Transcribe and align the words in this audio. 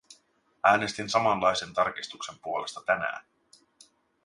Äänestin 0.63 1.09
samanlaisen 1.09 1.73
tarkistuksen 1.73 2.35
puolesta 2.43 2.81
tänään. 2.85 3.23